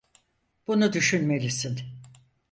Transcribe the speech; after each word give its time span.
Bunu 0.67 0.93
düşünmelisin. 0.93 1.79